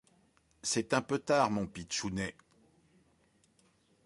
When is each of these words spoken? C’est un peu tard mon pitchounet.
C’est 0.63 0.93
un 0.95 1.03
peu 1.03 1.19
tard 1.19 1.51
mon 1.51 1.67
pitchounet. 1.67 2.33